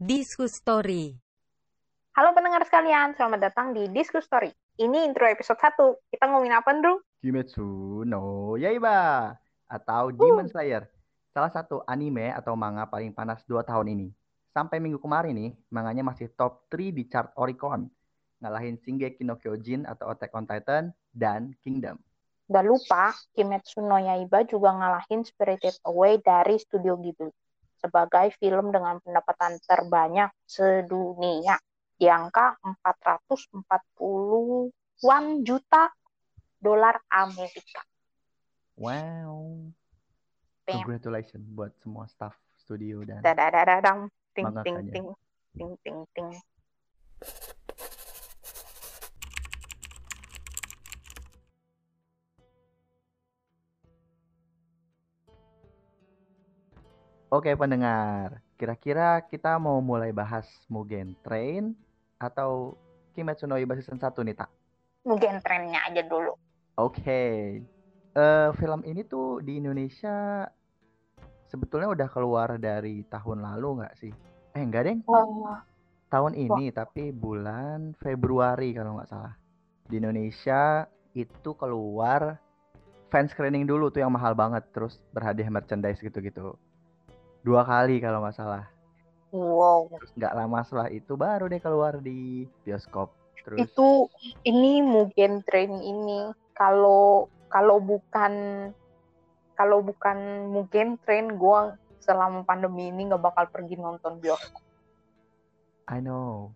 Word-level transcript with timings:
Diskus 0.00 0.56
Story. 0.56 1.12
Halo 2.16 2.32
pendengar 2.32 2.64
sekalian, 2.64 3.12
selamat 3.20 3.52
datang 3.52 3.76
di 3.76 3.84
Diskus 3.92 4.24
Story. 4.24 4.48
Ini 4.80 5.04
intro 5.04 5.28
episode 5.28 5.60
1. 5.60 5.76
Kita 6.08 6.24
ngomongin 6.24 6.56
apa, 6.56 6.72
Andrew? 6.72 7.04
Kimetsu 7.20 8.00
no 8.08 8.56
Yaiba 8.56 9.36
atau 9.68 10.08
Demon 10.08 10.48
Slayer. 10.48 10.88
Salah 11.36 11.52
satu 11.52 11.84
anime 11.84 12.32
atau 12.32 12.56
manga 12.56 12.88
paling 12.88 13.12
panas 13.12 13.44
2 13.44 13.60
tahun 13.60 13.92
ini. 13.92 14.08
Sampai 14.56 14.80
minggu 14.80 14.96
kemarin 15.04 15.36
nih, 15.36 15.52
manganya 15.68 16.00
masih 16.00 16.32
top 16.32 16.64
3 16.72 16.96
di 16.96 17.04
chart 17.04 17.36
Oricon. 17.36 17.84
Ngalahin 18.40 18.80
Shingeki 18.80 19.20
no 19.28 19.36
Kyojin 19.36 19.84
atau 19.84 20.08
Attack 20.08 20.32
on 20.32 20.48
Titan 20.48 20.96
dan 21.12 21.52
Kingdom. 21.60 22.00
Gak 22.48 22.64
lupa, 22.64 23.12
Kimetsu 23.36 23.84
no 23.84 24.00
Yaiba 24.00 24.48
juga 24.48 24.72
ngalahin 24.80 25.28
Spirited 25.28 25.76
Away 25.84 26.24
dari 26.24 26.56
Studio 26.56 26.96
Ghibli 26.96 27.28
sebagai 27.80 28.36
film 28.36 28.68
dengan 28.68 29.00
pendapatan 29.00 29.56
terbanyak 29.64 30.28
sedunia 30.44 31.56
di 31.96 32.04
angka 32.08 32.60
440-an 32.60 35.24
juta 35.40 35.88
dolar 36.60 37.00
Amerika. 37.08 37.80
Wow. 38.76 39.72
Bam. 40.68 40.84
Congratulations 40.84 41.48
buat 41.52 41.72
semua 41.80 42.06
staff 42.08 42.36
studio 42.60 43.04
dan. 43.04 43.20
Ting 44.36 44.46
ting 44.64 44.78
ting. 44.92 45.08
Ting 45.56 45.76
ting 45.82 46.06
ting. 46.12 46.30
Oke 57.30 57.54
pendengar, 57.54 58.42
kira-kira 58.58 59.22
kita 59.22 59.54
mau 59.54 59.78
mulai 59.78 60.10
bahas 60.10 60.50
Mugen 60.66 61.14
Train 61.22 61.78
atau 62.18 62.74
Kimetsu 63.14 63.46
no 63.46 63.54
Yaiba 63.54 63.78
season 63.78 64.02
1 64.02 64.26
nih, 64.26 64.34
Tak? 64.34 64.50
Mungkin 65.06 65.38
trennya 65.38 65.78
aja 65.86 66.02
dulu. 66.10 66.34
Oke. 66.74 67.22
Eh 68.18 68.48
film 68.58 68.82
ini 68.82 69.06
tuh 69.06 69.38
di 69.46 69.62
Indonesia 69.62 70.42
sebetulnya 71.46 71.94
udah 71.94 72.08
keluar 72.10 72.58
dari 72.58 73.06
tahun 73.06 73.46
lalu 73.46 73.86
nggak 73.86 73.94
sih? 73.94 74.10
Eh 74.58 74.62
enggak, 74.66 74.90
Deng. 74.90 75.06
Oh, 75.06 75.54
Tahun 76.10 76.34
ini 76.34 76.74
tapi 76.74 77.14
bulan 77.14 77.94
Februari 77.94 78.74
kalau 78.74 78.98
nggak 78.98 79.06
salah. 79.06 79.38
Di 79.86 80.02
Indonesia 80.02 80.82
itu 81.14 81.54
keluar 81.54 82.42
fan 83.06 83.30
screening 83.30 83.70
dulu 83.70 83.86
tuh 83.94 84.02
yang 84.02 84.10
mahal 84.10 84.34
banget 84.34 84.66
terus 84.74 84.98
berhadiah 85.14 85.46
merchandise 85.46 86.02
gitu-gitu. 86.02 86.58
Dua 87.40 87.62
kali 87.64 88.00
kalau 88.00 88.20
nggak 88.24 88.36
salah. 88.36 88.64
wow. 89.30 89.86
Terus 89.88 90.12
nggak 90.18 90.34
lama 90.36 90.58
setelah 90.66 90.88
itu 90.90 91.12
baru 91.14 91.46
deh 91.46 91.62
keluar 91.62 91.98
di 92.02 92.44
bioskop. 92.66 93.14
Terus 93.40 93.64
itu 93.64 93.88
ini 94.44 94.84
Mugen 94.84 95.40
Train 95.46 95.80
ini 95.80 96.28
kalau 96.52 97.30
kalau 97.48 97.80
bukan 97.80 98.32
kalau 99.56 99.80
bukan 99.80 100.50
Mugen 100.52 101.00
Train 101.06 101.38
gue 101.38 101.60
selama 102.02 102.44
pandemi 102.44 102.90
ini 102.92 103.08
nggak 103.08 103.22
bakal 103.22 103.44
pergi 103.48 103.78
nonton 103.78 104.20
bioskop. 104.20 104.60
I 105.90 105.98
know. 105.98 106.52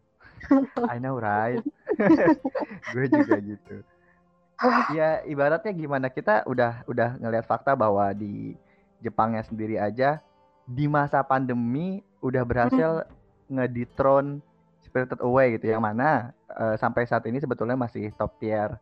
I 0.93 1.01
know 1.01 1.17
right. 1.17 1.61
Gue 2.95 3.07
juga 3.09 3.37
gitu. 3.41 3.77
Ya 4.95 5.21
ibaratnya 5.27 5.75
gimana 5.75 6.07
kita 6.09 6.47
udah 6.47 6.87
udah 6.87 7.19
ngelihat 7.19 7.43
fakta 7.43 7.75
bahwa 7.75 8.07
di 8.15 8.55
Jepangnya 9.03 9.43
sendiri 9.43 9.77
aja 9.77 10.23
di 10.65 10.89
masa 10.89 11.21
pandemi 11.25 12.01
udah 12.25 12.43
berhasil 12.45 13.05
ngedethrone 13.53 14.41
Spirited 14.81 15.21
Away 15.21 15.57
gitu 15.61 15.73
yang 15.73 15.85
mana 15.85 16.33
eh, 16.49 16.77
sampai 16.81 17.05
saat 17.05 17.25
ini 17.29 17.41
sebetulnya 17.41 17.77
masih 17.77 18.13
top 18.17 18.37
tier 18.41 18.77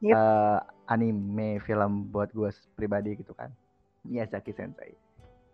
Yep. 0.00 0.16
eh, 0.16 0.58
anime 0.88 1.60
film 1.60 2.08
buat 2.08 2.32
gue 2.32 2.48
pribadi 2.72 3.20
gitu 3.20 3.36
kan. 3.36 3.52
Miyazaki 4.00 4.56
Sensei. 4.56 4.96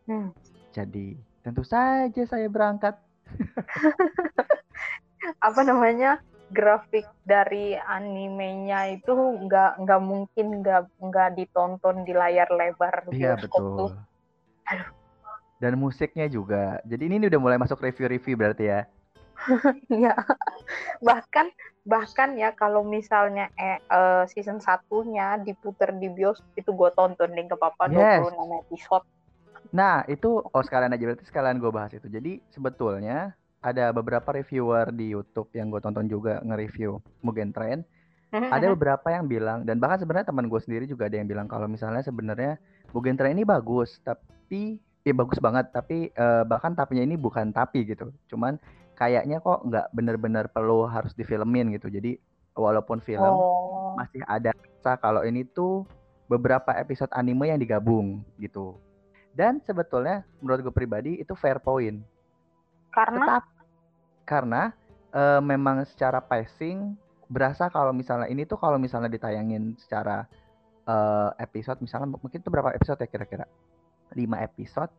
Hmm. 0.07 0.31
Jadi 0.71 1.19
tentu 1.43 1.67
saja 1.67 2.23
saya 2.23 2.47
berangkat 2.47 2.95
Apa 5.47 5.67
namanya 5.67 6.23
grafik 6.55 7.11
dari 7.27 7.75
animenya 7.75 8.95
itu 8.95 9.11
nggak 9.11 9.83
nggak 9.83 10.03
mungkin 10.03 10.63
nggak 10.63 10.83
nggak 11.03 11.29
ditonton 11.35 12.07
di 12.07 12.15
layar 12.15 12.47
lebar 12.55 13.11
Iya 13.11 13.35
bioskop 13.35 13.51
tuh. 13.75 13.91
betul. 13.91 13.91
Dan 15.57 15.81
musiknya 15.81 16.29
juga. 16.29 16.79
Jadi 16.85 17.09
ini 17.09 17.27
udah 17.29 17.41
mulai 17.41 17.57
masuk 17.57 17.81
review-review 17.81 18.37
berarti 18.37 18.65
ya. 18.69 18.81
Iya. 19.93 20.17
bahkan 21.05 21.53
bahkan 21.85 22.35
ya 22.41 22.57
kalau 22.57 22.83
misalnya 22.83 23.53
eh, 23.61 23.79
eh, 23.79 24.25
season 24.33 24.59
satunya 24.59 25.37
diputer 25.39 25.93
di 25.93 26.09
bioskop 26.09 26.49
itu 26.57 26.73
gue 26.73 26.91
tonton 26.97 27.37
deh 27.37 27.45
gak 27.47 27.61
apa-apa 27.61 27.93
Yes. 27.93 28.25
26 28.33 28.65
episode. 28.65 29.05
Nah 29.77 30.03
itu 30.09 30.41
oh 30.41 30.63
sekalian 30.65 30.97
aja 30.97 31.05
berarti 31.05 31.25
sekalian 31.29 31.61
gue 31.61 31.71
bahas 31.71 31.93
itu. 31.95 32.09
Jadi 32.09 32.41
sebetulnya 32.51 33.37
ada 33.61 33.91
beberapa 33.93 34.31
reviewer 34.31 34.89
di 34.95 35.13
YouTube 35.13 35.51
yang 35.53 35.69
gue 35.69 35.81
tonton 35.83 36.07
juga 36.07 36.41
nge-review 36.45 37.01
Mugen 37.21 37.53
Train. 37.53 37.85
Ada 38.37 38.69
beberapa 38.77 39.09
yang 39.09 39.31
bilang 39.31 39.65
dan 39.65 39.81
bahkan 39.81 40.03
sebenarnya 40.03 40.29
teman 40.29 40.53
gue 40.53 40.61
sendiri 40.61 40.85
juga 40.85 41.09
ada 41.09 41.17
yang 41.17 41.25
bilang 41.31 41.49
kalau 41.49 41.65
misalnya 41.71 42.05
sebenarnya 42.05 42.61
Mugen 42.93 43.17
Train 43.17 43.33
ini 43.33 43.49
bagus 43.49 43.97
tapi 44.05 44.77
ya 45.07 45.15
bagus 45.15 45.39
banget 45.39 45.71
tapi 45.71 46.11
eh, 46.11 46.43
bahkan 46.43 46.75
tapinya 46.75 47.07
ini 47.07 47.15
bukan 47.15 47.55
tapi 47.55 47.87
gitu. 47.87 48.11
Cuman 48.27 48.59
kayaknya 48.99 49.39
kok 49.39 49.63
nggak 49.63 49.87
bener-bener 49.95 50.51
perlu 50.51 50.91
harus 50.91 51.15
difilmin 51.15 51.71
gitu. 51.79 51.87
Jadi 51.87 52.19
walaupun 52.59 52.99
film 52.99 53.23
Oh. 53.23 53.95
masih 53.95 54.25
ada 54.27 54.51
rasa 54.51 54.99
kalau 54.99 55.23
ini 55.23 55.47
tuh 55.47 55.87
beberapa 56.27 56.75
episode 56.75 57.13
anime 57.15 57.55
yang 57.55 57.61
digabung 57.63 58.27
gitu. 58.43 58.83
Dan 59.37 59.63
sebetulnya 59.63 60.27
menurut 60.43 60.67
gue 60.67 60.75
pribadi 60.75 61.23
itu 61.23 61.37
fair 61.39 61.63
point. 61.63 62.03
Karena 62.91 63.39
Tetap 63.39 63.45
karena 64.27 64.63
eh, 65.15 65.41
memang 65.45 65.87
secara 65.87 66.19
pacing 66.19 66.99
berasa 67.31 67.71
kalau 67.71 67.95
misalnya 67.95 68.27
ini 68.27 68.43
tuh 68.43 68.59
kalau 68.59 68.81
misalnya 68.81 69.07
ditayangin 69.13 69.79
secara 69.79 70.27
eh, 70.89 71.31
episode 71.39 71.79
misalnya 71.79 72.11
mungkin 72.11 72.43
itu 72.43 72.51
berapa 72.51 72.75
episode 72.75 72.99
ya 72.99 73.07
kira-kira? 73.07 73.47
5 74.13 74.47
episode 74.47 74.93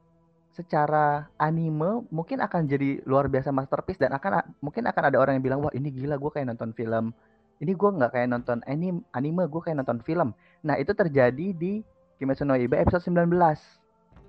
secara 0.52 1.30
anime 1.38 2.02
mungkin 2.10 2.42
akan 2.42 2.66
jadi 2.66 3.06
luar 3.06 3.30
biasa 3.30 3.54
masterpiece 3.54 4.02
dan 4.02 4.10
akan 4.10 4.42
mungkin 4.58 4.90
akan 4.90 5.04
ada 5.14 5.18
orang 5.22 5.38
yang 5.38 5.46
bilang 5.46 5.60
wah 5.62 5.70
ini 5.70 5.94
gila 5.94 6.18
gue 6.18 6.32
kayak 6.34 6.50
nonton 6.50 6.74
film. 6.74 7.14
Ini 7.58 7.74
gue 7.74 7.90
nggak 7.94 8.12
kayak 8.14 8.30
nonton 8.34 8.66
anime 8.66 9.06
anime 9.14 9.46
gue 9.46 9.62
kayak 9.62 9.78
nonton 9.86 10.02
film. 10.02 10.34
Nah 10.66 10.76
itu 10.76 10.98
terjadi 10.98 11.54
di 11.54 11.86
Kimetsu 12.18 12.42
no 12.42 12.58
Yaiba 12.58 12.82
episode 12.82 13.06
19 13.06 13.30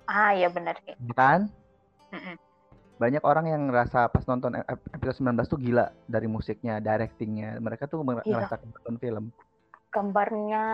ah 0.08 0.32
ya 0.32 0.48
benar. 0.52 0.76
Kan? 1.16 1.48
Banyak 2.98 3.22
orang 3.22 3.46
yang 3.46 3.62
ngerasa 3.70 4.10
pas 4.10 4.24
nonton 4.26 4.58
ep- 4.58 4.88
episode 4.92 5.22
19 5.22 5.48
tuh 5.48 5.60
gila 5.60 5.86
dari 6.04 6.26
musiknya 6.26 6.76
directingnya. 6.76 7.56
Mereka 7.56 7.86
tuh 7.86 8.04
Iya. 8.04 8.20
ngerasa 8.26 8.54
kayak 8.58 8.72
nonton 8.74 8.96
film. 9.00 9.24
Gambarnya, 9.88 10.64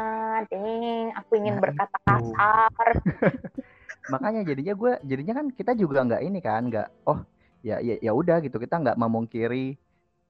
ding, 0.51 1.15
aku 1.15 1.39
ingin 1.39 1.55
Nah, 1.59 1.63
berkata 1.63 1.99
kasar. 2.03 2.91
makanya 4.07 4.45
jadinya 4.45 4.75
gue 4.75 4.93
jadinya 5.03 5.35
kan 5.35 5.47
kita 5.49 5.73
juga 5.73 6.05
nggak 6.05 6.23
ini 6.23 6.39
kan 6.39 6.69
nggak 6.69 6.89
oh 7.09 7.25
ya 7.65 7.81
ya 7.81 7.97
ya 8.01 8.13
udah 8.13 8.45
gitu 8.45 8.61
kita 8.61 8.77
nggak 8.77 9.01
memungkiri 9.01 9.77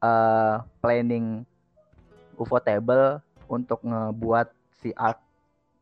eh 0.00 0.56
planning 0.78 1.42
Ufotable 2.34 3.22
untuk 3.46 3.78
ngebuat 3.82 4.50
si 4.82 4.90
art 4.94 5.22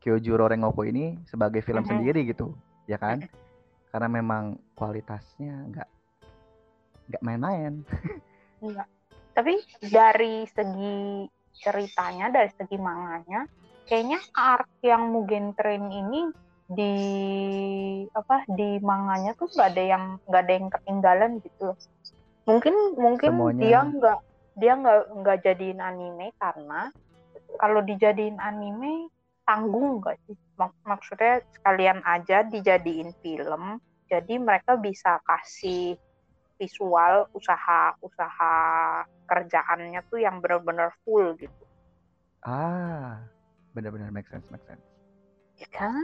Kyojuro 0.01 0.49
Rengoku 0.49 0.85
ini 0.85 1.17
sebagai 1.25 1.61
film 1.61 1.85
Mhm. 1.85 1.89
sendiri 1.89 2.21
gitu 2.29 2.53
ya 2.85 2.97
kan 2.97 3.25
karena 3.89 4.09
memang 4.09 4.45
kualitasnya 4.73 5.53
nggak 5.69 5.89
nggak 7.09 7.23
main-main 7.23 7.85
Iya. 8.63 8.85
Tapi 9.33 9.59
dari 9.83 10.45
segi 10.47 11.27
ceritanya, 11.57 12.31
dari 12.31 12.53
segi 12.53 12.77
manganya, 12.77 13.43
kayaknya 13.89 14.21
art 14.37 14.71
yang 14.85 15.11
Mugen 15.11 15.51
Train 15.57 15.89
ini 15.89 16.31
di 16.73 16.95
apa 18.13 18.45
di 18.49 18.81
manganya 18.81 19.33
tuh 19.37 19.49
nggak 19.49 19.69
ada 19.73 19.83
yang 19.83 20.05
nggak 20.27 20.43
ada 20.43 20.53
yang 20.53 20.69
ketinggalan 20.71 21.33
gitu. 21.41 21.69
Mungkin 22.49 22.75
mungkin 22.99 23.31
Semuanya- 23.33 23.61
dia 23.63 23.81
nggak 23.87 24.19
dia 24.53 24.73
nggak 24.77 24.99
nggak 25.23 25.39
jadiin 25.45 25.81
anime 25.81 26.27
karena 26.37 26.91
kalau 27.57 27.81
dijadiin 27.81 28.37
anime 28.37 29.09
tanggung 29.45 30.01
nggak 30.01 30.17
sih? 30.27 30.37
Mak- 30.61 30.83
maksudnya 30.85 31.41
sekalian 31.57 32.05
aja 32.05 32.45
dijadiin 32.45 33.11
film, 33.25 33.81
jadi 34.07 34.35
mereka 34.37 34.77
bisa 34.77 35.19
kasih 35.25 35.97
visual 36.61 37.27
usaha-usaha 37.33 38.55
kerjaannya 39.27 40.01
tuh 40.07 40.21
yang 40.21 40.39
benar-benar 40.39 40.93
full 41.03 41.35
gitu. 41.41 41.65
ah 42.43 43.23
benar-benar 43.71 44.11
make 44.11 44.27
sense 44.27 44.43
make 44.51 44.63
sense 44.67 44.83
Ya 45.63 45.67
kan? 45.71 45.95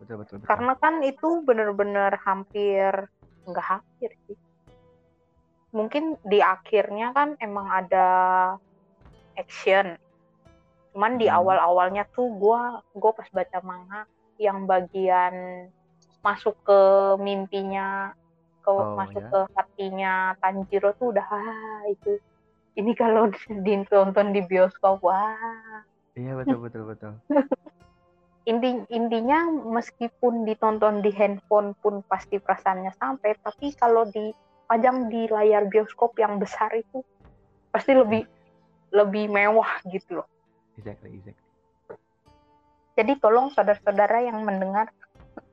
Betul 0.00 0.16
betul 0.22 0.36
betul 0.40 0.48
Karena 0.48 0.72
kan 0.78 0.94
itu 1.02 1.28
benar-benar 1.42 2.12
hampir 2.24 2.92
nggak 3.46 3.66
hampir 3.66 4.10
sih. 4.26 4.38
mungkin 5.76 6.16
di 6.24 6.40
akhirnya 6.40 7.12
kan 7.12 7.36
emang 7.36 7.68
ada 7.68 8.08
action 9.36 9.98
cuman 10.96 11.20
di 11.20 11.28
Hmm. 11.28 11.36
awal-awalnya 11.36 12.08
tuh 12.16 12.32
gue 12.40 12.60
gue 12.96 13.12
pas 13.12 13.28
baca 13.28 13.58
manga 13.60 14.00
yang 14.40 14.64
bagian 14.64 15.68
masuk 16.24 16.56
ke 16.64 16.80
mimpinya 17.20 18.16
ke 18.64 18.72
Oh, 18.72 18.96
masuk 18.96 19.20
ya. 19.20 19.28
ke 19.28 19.40
hatinya 19.52 20.14
Tanjiro 20.40 20.96
tuh 20.96 21.12
udah 21.12 21.26
ah, 21.28 21.80
itu 21.92 22.16
ini 22.80 22.96
kalau 22.96 23.28
ditonton 23.66 24.32
di 24.32 24.40
bioskop 24.48 25.04
wah 25.04 25.84
Iya 26.16 26.32
betul 26.40 26.64
betul 26.64 26.82
betul. 26.88 27.12
inti 28.46 28.78
intinya 28.94 29.50
meskipun 29.50 30.46
ditonton 30.46 31.02
di 31.02 31.10
handphone 31.10 31.74
pun 31.82 32.06
pasti 32.06 32.38
perasaannya 32.38 32.94
sampai 32.94 33.34
tapi 33.42 33.74
kalau 33.74 34.06
dipajang 34.06 35.10
di 35.10 35.26
layar 35.26 35.66
bioskop 35.66 36.14
yang 36.14 36.38
besar 36.38 36.70
itu 36.78 37.02
pasti 37.74 37.98
lebih 37.98 38.22
lebih 38.94 39.26
mewah 39.26 39.82
gitu 39.90 40.22
loh 40.22 40.28
Exactly, 40.78 41.18
exactly. 41.18 41.42
jadi 42.94 43.12
tolong 43.18 43.50
saudara-saudara 43.50 44.30
yang 44.30 44.38
mendengar 44.46 44.94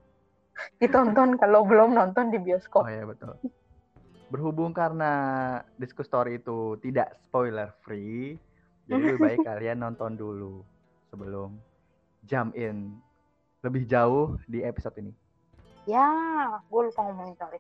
ditonton 0.80 1.42
kalau 1.42 1.66
belum 1.66 1.98
nonton 1.98 2.30
di 2.30 2.38
Oh 2.38 2.46
bioskop 2.46 2.86
ya 2.86 3.10
betul. 3.10 3.34
Berhubung 4.30 4.74
karena 4.74 5.12
Disco 5.78 6.02
Story 6.02 6.42
itu 6.42 6.82
tidak 6.82 7.22
spoiler 7.22 7.70
free, 7.86 8.34
jadi 8.90 9.14
lebih 9.14 9.22
baik 9.22 9.46
kalian 9.50 9.86
nonton 9.86 10.18
dulu 10.18 10.66
sebelum 11.14 11.54
jump 12.24 12.56
in 12.56 12.98
lebih 13.64 13.88
jauh 13.88 14.36
di 14.46 14.60
episode 14.62 14.96
ini. 15.00 15.14
ya 15.84 16.08
gue 16.72 16.82
lupa 16.88 17.04
ngomongin 17.04 17.36
itu 17.36 17.60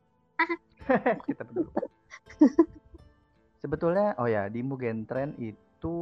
Kita 1.27 1.43
dulu. 1.47 1.67
Sebetulnya, 3.59 4.15
oh 4.19 4.27
ya 4.27 4.51
di 4.51 4.59
Mugen 4.59 5.07
Train 5.07 5.31
itu 5.39 5.95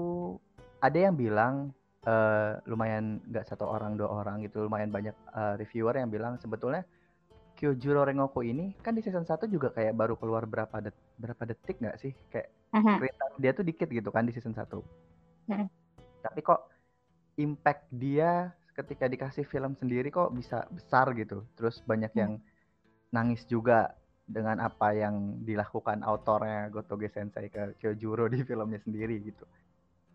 ada 0.82 0.98
yang 0.98 1.14
bilang 1.14 1.70
eh, 2.02 2.58
lumayan 2.66 3.22
nggak 3.30 3.46
satu 3.46 3.70
orang 3.70 3.94
dua 3.94 4.10
orang 4.10 4.42
gitu, 4.42 4.66
lumayan 4.66 4.90
banyak 4.90 5.14
eh, 5.14 5.54
reviewer 5.62 5.94
yang 5.94 6.10
bilang 6.10 6.42
sebetulnya 6.42 6.82
Kyojuro 7.54 8.02
Rengoku 8.02 8.42
ini 8.42 8.74
kan 8.82 8.98
di 8.98 9.06
season 9.06 9.22
1 9.22 9.46
juga 9.46 9.70
kayak 9.70 9.94
baru 9.94 10.18
keluar 10.18 10.50
berapa 10.50 10.82
det 10.82 10.98
berapa 11.22 11.46
detik 11.46 11.78
nggak 11.78 12.02
sih? 12.02 12.10
Kayak 12.34 12.50
Mhm. 12.74 12.98
screen 12.98 13.16
time 13.20 13.36
dia 13.38 13.52
tuh 13.54 13.66
dikit 13.68 13.90
gitu 13.92 14.10
kan 14.10 14.26
di 14.26 14.34
season 14.34 14.56
1. 14.58 14.82
Mhm. 15.46 15.68
Tapi 16.26 16.40
kok 16.42 16.71
impact 17.42 17.90
dia 17.92 18.54
ketika 18.78 19.06
dikasih 19.10 19.46
film 19.46 19.76
sendiri 19.76 20.08
kok 20.10 20.32
bisa 20.32 20.66
besar 20.72 21.12
gitu. 21.18 21.44
Terus 21.60 21.84
banyak 21.84 22.12
Hmm. 22.16 22.22
yang 22.22 22.32
nangis 23.12 23.44
juga 23.46 23.94
dengan 24.32 24.64
apa 24.64 24.96
yang 24.96 25.44
dilakukan 25.44 26.08
autornya 26.08 26.72
Gotoge 26.72 27.12
Sensei 27.12 27.52
ke 27.52 27.76
Kyojuro 27.84 28.32
di 28.32 28.42
filmnya 28.48 28.80
sendiri 28.80 29.20
gitu. 29.20 29.44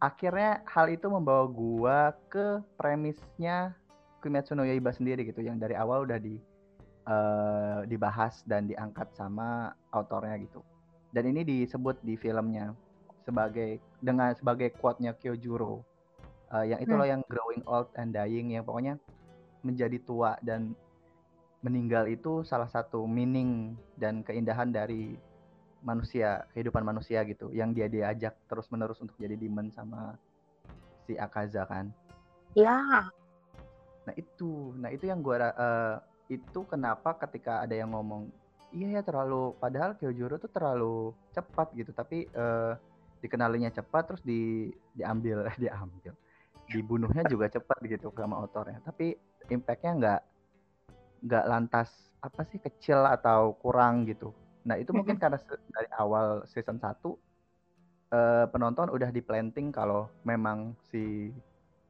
Akhirnya 0.01 0.65
hal 0.69 0.93
itu 0.93 1.09
membawa 1.09 1.45
gua 1.49 1.99
ke 2.29 2.61
premisnya 2.81 3.77
Kimetsu 4.25 4.57
no 4.57 4.65
Yaiba 4.65 4.93
sendiri 4.93 5.25
gitu 5.29 5.45
yang 5.45 5.61
dari 5.61 5.77
awal 5.77 6.09
udah 6.09 6.19
di 6.21 6.41
eh, 7.07 7.81
dibahas 7.87 8.43
dan 8.49 8.67
diangkat 8.67 9.13
sama 9.15 9.71
autornya 9.95 10.41
gitu. 10.43 10.65
Dan 11.15 11.31
ini 11.31 11.47
disebut 11.47 12.03
di 12.03 12.19
filmnya 12.19 12.75
sebagai 13.23 13.79
dengan 14.03 14.35
sebagai 14.35 14.75
quote-nya 14.75 15.15
Kyojuro. 15.15 15.87
Eh, 16.47 16.65
yang 16.71 16.79
itu 16.79 16.95
Hmm. 16.95 17.01
loh 17.03 17.09
yang 17.09 17.23
growing 17.27 17.63
old 17.67 17.91
and 17.99 18.15
dying 18.15 18.55
yang 18.55 18.63
pokoknya 18.63 18.95
menjadi 19.67 19.99
tua 20.07 20.39
dan 20.47 20.79
meninggal 21.59 22.07
itu 22.07 22.47
salah 22.47 22.71
satu 22.71 23.03
meaning 23.03 23.75
dan 23.99 24.23
keindahan 24.23 24.71
dari 24.71 25.19
manusia, 25.83 26.47
kehidupan 26.55 26.87
manusia 26.87 27.27
gitu 27.27 27.51
yang 27.51 27.75
dia 27.75 27.91
diajak 27.91 28.39
terus-menerus 28.47 29.03
untuk 29.03 29.19
jadi 29.19 29.35
demon 29.35 29.75
sama 29.75 30.15
si 31.11 31.19
Akaza 31.19 31.67
kan. 31.67 31.91
ya 32.55 33.11
Nah 34.07 34.15
itu, 34.15 34.71
nah 34.79 34.95
itu 34.95 35.11
yang 35.11 35.19
gua 35.19 35.51
eh, 35.51 35.97
itu 36.39 36.63
kenapa 36.71 37.19
ketika 37.27 37.67
ada 37.67 37.75
yang 37.75 37.91
ngomong 37.91 38.31
iya 38.75 38.99
ya 38.99 39.03
terlalu 39.03 39.55
padahal 39.59 39.95
Kyojuro 39.99 40.39
tuh 40.39 40.51
terlalu 40.51 41.11
cepat 41.35 41.75
gitu 41.75 41.91
tapi 41.91 42.27
eh, 42.27 42.73
dikenalinya 43.23 43.71
cepat 43.71 44.03
terus 44.11 44.23
di 44.23 44.71
diambil 44.95 45.47
diambil 45.63 46.15
dibunuhnya 46.71 47.23
juga 47.31 47.47
cepat 47.47 47.79
gitu 47.87 48.11
sama 48.15 48.43
autornya 48.43 48.83
tapi 48.83 49.15
impactnya 49.51 49.93
nggak 49.97 50.21
nggak 51.27 51.45
lantas 51.49 51.89
apa 52.23 52.43
sih 52.51 52.59
kecil 52.59 53.07
atau 53.07 53.55
kurang 53.59 54.07
gitu. 54.07 54.35
Nah 54.67 54.77
itu 54.79 54.91
mungkin 54.91 55.17
karena 55.19 55.39
dari 55.47 55.91
awal 55.99 56.43
season 56.51 56.79
1 56.83 57.15
eh, 58.15 58.47
penonton 58.51 58.91
udah 58.91 59.11
di 59.11 59.19
planting 59.19 59.75
kalau 59.75 60.07
memang 60.23 60.79
si 60.91 61.35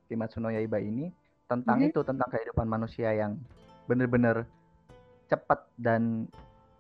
Kimetsu 0.09 0.41
no 0.41 0.49
Yaiba 0.49 0.81
ini 0.81 1.13
tentang 1.45 1.85
Mhm. 1.85 1.89
itu 1.93 2.01
tentang 2.01 2.29
kehidupan 2.33 2.65
manusia 2.65 3.13
yang 3.13 3.37
bener-bener 3.85 4.49
cepat 5.29 5.69
dan 5.77 6.25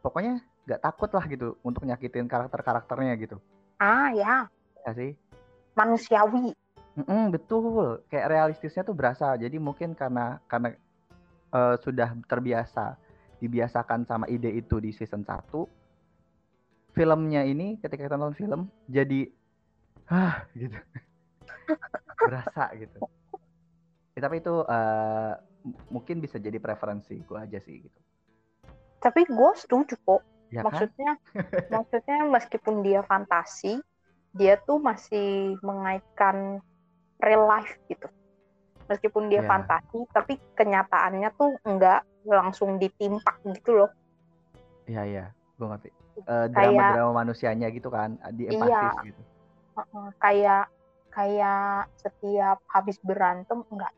pokoknya 0.00 0.40
nggak 0.66 0.82
takut 0.82 1.10
lah 1.12 1.24
gitu 1.28 1.54
untuk 1.62 1.84
nyakitin 1.84 2.26
karakter-karakternya 2.26 3.14
gitu. 3.20 3.36
Ah 3.78 4.10
ya. 4.10 4.48
Ya 4.88 4.92
sih. 4.96 5.12
Manusiawi 5.76 6.56
Mm-mm, 6.96 7.28
betul. 7.28 8.00
Kayak 8.08 8.28
realistisnya 8.32 8.82
tuh 8.82 8.96
berasa. 8.96 9.36
Jadi 9.36 9.60
mungkin 9.60 9.92
karena 9.92 10.40
karena 10.48 10.72
eh, 11.52 11.76
sudah 11.84 12.16
terbiasa 12.24 12.96
dibiasakan 13.36 14.08
sama 14.08 14.24
ide 14.32 14.48
itu 14.48 14.80
di 14.80 14.96
season 14.96 15.20
1 15.20 15.68
filmnya 16.96 17.44
ini 17.44 17.76
ketika 17.76 18.08
kita 18.08 18.16
nonton 18.16 18.32
film 18.32 18.60
jadi 18.88 19.28
ah 20.08 20.48
gitu. 20.56 20.72
Berasa 22.26 22.72
gitu. 22.80 23.04
Ya, 24.16 24.24
tapi 24.24 24.40
itu 24.40 24.54
m- 25.68 25.76
mungkin 25.92 26.24
bisa 26.24 26.40
jadi 26.40 26.56
preferensi 26.56 27.20
gua 27.28 27.44
aja 27.44 27.60
sih 27.60 27.84
gitu. 27.84 28.00
Tapi 29.04 29.28
gue 29.28 29.50
setuju 29.60 30.00
kok. 30.00 30.24
Ya 30.48 30.64
kan 30.64 30.72
maksudnya 30.72 31.10
maksudnya 31.74 32.18
meskipun 32.24 32.80
dia 32.80 33.04
fantasi 33.04 33.76
dia 34.32 34.56
tuh 34.64 34.80
masih 34.80 35.60
mengaitkan 35.60 36.64
real 37.22 37.44
life 37.48 37.72
gitu 37.88 38.06
meskipun 38.86 39.28
dia 39.32 39.42
Ya. 39.42 39.48
fantasi 39.50 39.98
tapi 40.14 40.38
kenyataannya 40.54 41.28
tuh 41.34 41.58
enggak 41.66 42.06
langsung 42.26 42.78
ditimpak 42.78 43.38
gitu 43.50 43.84
loh 43.84 43.90
Iya 44.86 45.02
iya, 45.02 45.24
gue 45.58 45.66
ngerti. 45.66 45.90
Eh, 46.22 46.46
drama-drama 46.46 47.26
manusianya 47.26 47.66
gitu 47.74 47.90
kan, 47.90 48.14
di 48.38 48.46
Iya. 48.46 48.54
empatis 48.54 48.94
gitu. 49.02 49.22
Heeh, 49.74 50.06
kayak 50.22 50.64
kayak 51.10 51.90
setiap 51.98 52.62
habis 52.70 53.00
berantem 53.02 53.66
enggak 53.72 53.90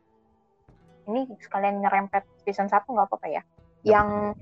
ini 1.09 1.25
sekalian 1.41 1.81
nyerempet 1.83 2.23
season 2.45 2.69
1 2.69 2.85
nggak 2.85 3.09
apa-apa 3.11 3.29
ya 3.33 3.43
yang 3.83 4.37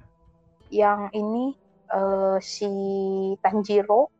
yang 0.69 1.01
ini 1.15 1.55
eh, 1.95 2.39
si 2.43 2.71
Tanjiro 3.41 4.11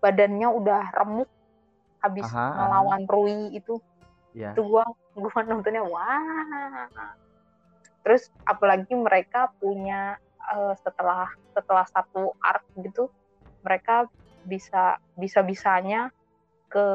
badannya 0.00 0.48
udah 0.48 0.82
remuk 0.94 1.28
habis 2.00 2.26
Aha, 2.26 2.36
aha. 2.36 2.56
melawan 2.58 3.02
Rui 3.06 3.54
itu 3.54 3.80
Iya. 4.30 4.54
itu 4.54 4.62
gua 4.62 4.86
gua 5.18 5.40
nontonnya 5.42 5.82
wah 5.82 6.86
terus 8.06 8.30
apalagi 8.46 8.94
mereka 8.94 9.50
punya 9.58 10.16
eh, 10.54 10.74
setelah 10.80 11.26
setelah 11.52 11.86
satu 11.90 12.32
arc 12.40 12.62
gitu 12.78 13.10
mereka 13.66 14.06
bisa 14.46 14.96
bisa 15.18 15.44
bisanya 15.44 16.08
ke 16.70 16.86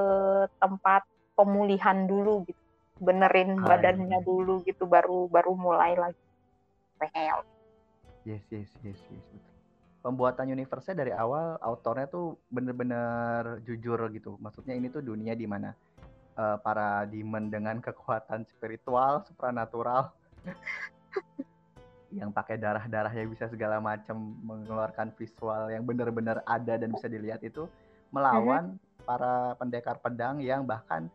tempat 0.58 1.04
pemulihan 1.36 2.08
dulu 2.08 2.48
gitu 2.48 2.62
benerin 3.04 3.60
Ah, 3.60 3.76
badannya 3.76 4.24
iya. 4.24 4.26
dulu 4.26 4.64
gitu 4.64 4.88
baru 4.88 5.28
baru 5.28 5.52
mulai 5.54 5.94
lagi 6.00 6.24
Well, 6.96 7.44
Yes, 8.24 8.42
yes, 8.50 8.72
yes, 8.82 8.98
yes, 9.12 9.26
betul. 9.36 9.55
Pembuatan 10.06 10.54
universe-nya 10.54 11.02
dari 11.02 11.10
awal 11.10 11.58
autornya 11.58 12.06
tuh 12.06 12.38
bener-bener 12.54 13.66
jujur 13.66 13.98
gitu. 14.14 14.38
Maksudnya 14.38 14.78
ini 14.78 14.94
tuh 14.94 15.02
dunia 15.02 15.34
di 15.34 15.50
mana 15.50 15.74
eh, 16.38 16.58
para 16.62 17.10
demon 17.10 17.50
dengan 17.50 17.82
kekuatan 17.82 18.46
spiritual, 18.46 19.26
supranatural 19.26 20.14
yang 22.22 22.30
pakai 22.30 22.62
darah-darah 22.62 23.10
yang 23.18 23.34
bisa 23.34 23.50
segala 23.50 23.82
macam 23.82 24.38
mengeluarkan 24.46 25.10
visual 25.18 25.74
yang 25.74 25.82
bener-bener 25.82 26.46
ada 26.46 26.78
dan 26.78 26.94
bisa 26.94 27.10
dilihat 27.10 27.42
itu 27.42 27.66
melawan 28.14 28.78
para 29.10 29.58
pendekar 29.58 29.98
pedang 29.98 30.38
yang 30.38 30.64
bahkan 30.70 31.10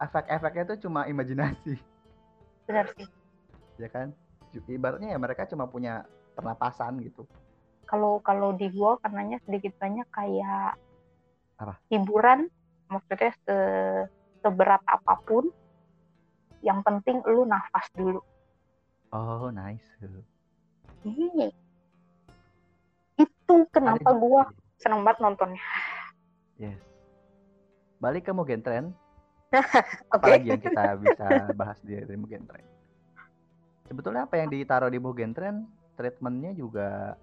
efek-efeknya 0.00 0.74
tuh 0.74 0.88
cuma 0.88 1.06
imajinasi. 1.06 1.76
bener 2.64 2.88
sih 2.96 3.06
ya 3.78 3.88
kan 3.90 4.14
ibaratnya 4.54 5.14
ya 5.14 5.18
mereka 5.18 5.46
cuma 5.50 5.66
punya 5.66 6.06
pernapasan 6.38 7.02
gitu 7.02 7.26
kalau 7.94 8.18
kalau 8.26 8.50
di 8.58 8.66
gua 8.74 8.98
karenanya 8.98 9.38
sedikit 9.46 9.70
banyak 9.78 10.02
kayak 10.10 10.74
Apa? 11.62 11.78
hiburan 11.86 12.50
maksudnya 12.90 13.30
se 13.46 13.56
seberat 14.42 14.82
apa 14.82 15.14
pun 15.22 15.46
yang 16.60 16.82
penting 16.82 17.22
lu 17.30 17.46
nafas 17.46 17.86
dulu 17.94 18.18
oh 19.14 19.46
nice 19.54 19.86
Iya. 21.06 21.54
itu 23.14 23.56
kenapa 23.70 24.10
Ada- 24.10 24.18
gua 24.18 24.42
seneng 24.82 25.06
banget 25.06 25.22
nontonnya 25.22 25.62
Yes. 26.54 26.78
Balik 27.98 28.30
ke 28.30 28.32
Mugen 28.34 28.62
Train. 28.62 28.94
oke 30.14 30.22
Apalagi 30.22 30.54
yang 30.54 30.62
kita 30.62 30.94
bisa 31.02 31.26
bahas 31.50 31.82
di, 31.82 31.98
Mugen 32.14 32.46
Train. 32.46 32.62
Sebetulnya 33.90 34.22
apa 34.22 34.38
yang 34.38 34.46
ditaruh 34.46 34.86
di 34.86 35.02
Mugen 35.02 35.34
Train, 35.34 35.66
treatmentnya 35.98 36.54
juga 36.54 37.18